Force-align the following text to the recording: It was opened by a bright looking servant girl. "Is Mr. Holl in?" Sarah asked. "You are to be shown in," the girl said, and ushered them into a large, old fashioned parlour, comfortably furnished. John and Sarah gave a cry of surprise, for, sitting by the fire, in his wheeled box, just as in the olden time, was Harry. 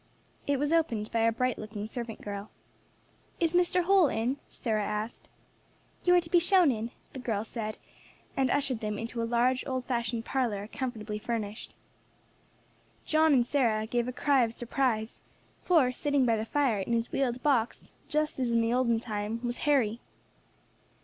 It 0.47 0.57
was 0.57 0.73
opened 0.73 1.11
by 1.11 1.19
a 1.19 1.31
bright 1.31 1.59
looking 1.59 1.85
servant 1.85 2.21
girl. 2.21 2.49
"Is 3.39 3.53
Mr. 3.53 3.83
Holl 3.83 4.07
in?" 4.07 4.37
Sarah 4.49 4.83
asked. 4.83 5.29
"You 6.05 6.15
are 6.15 6.21
to 6.21 6.29
be 6.31 6.39
shown 6.39 6.71
in," 6.71 6.89
the 7.13 7.19
girl 7.19 7.45
said, 7.45 7.77
and 8.35 8.49
ushered 8.49 8.79
them 8.79 8.97
into 8.97 9.21
a 9.21 9.25
large, 9.29 9.63
old 9.67 9.85
fashioned 9.85 10.25
parlour, 10.25 10.67
comfortably 10.73 11.19
furnished. 11.19 11.75
John 13.05 13.31
and 13.31 13.45
Sarah 13.45 13.85
gave 13.85 14.07
a 14.07 14.11
cry 14.11 14.43
of 14.43 14.55
surprise, 14.55 15.21
for, 15.61 15.91
sitting 15.91 16.25
by 16.25 16.35
the 16.35 16.45
fire, 16.45 16.79
in 16.79 16.93
his 16.93 17.11
wheeled 17.11 17.43
box, 17.43 17.91
just 18.09 18.39
as 18.39 18.49
in 18.49 18.59
the 18.61 18.73
olden 18.73 18.99
time, 18.99 19.39
was 19.43 19.57
Harry. 19.69 20.01